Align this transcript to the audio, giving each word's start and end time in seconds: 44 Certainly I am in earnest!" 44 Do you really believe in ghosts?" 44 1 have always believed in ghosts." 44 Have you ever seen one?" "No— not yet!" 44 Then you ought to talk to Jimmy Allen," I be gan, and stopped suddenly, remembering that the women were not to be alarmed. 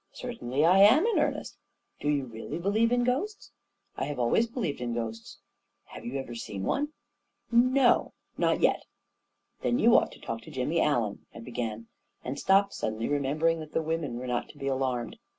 44 0.19 0.31
Certainly 0.33 0.65
I 0.65 0.79
am 0.79 1.05
in 1.05 1.19
earnest!" 1.19 1.59
44 2.01 2.01
Do 2.09 2.17
you 2.17 2.25
really 2.43 2.57
believe 2.57 2.91
in 2.91 3.03
ghosts?" 3.03 3.51
44 3.97 4.01
1 4.01 4.07
have 4.07 4.19
always 4.19 4.47
believed 4.47 4.81
in 4.81 4.95
ghosts." 4.95 5.37
44 5.91 5.93
Have 5.93 6.05
you 6.11 6.19
ever 6.19 6.33
seen 6.33 6.63
one?" 6.63 6.89
"No— 7.81 8.13
not 8.35 8.61
yet!" 8.61 8.87
44 9.57 9.61
Then 9.61 9.77
you 9.77 9.95
ought 9.95 10.11
to 10.13 10.19
talk 10.19 10.41
to 10.41 10.49
Jimmy 10.49 10.81
Allen," 10.81 11.27
I 11.35 11.39
be 11.41 11.51
gan, 11.51 11.85
and 12.23 12.39
stopped 12.39 12.73
suddenly, 12.73 13.09
remembering 13.09 13.59
that 13.59 13.73
the 13.73 13.83
women 13.83 14.17
were 14.17 14.25
not 14.25 14.49
to 14.49 14.57
be 14.57 14.65
alarmed. 14.65 15.19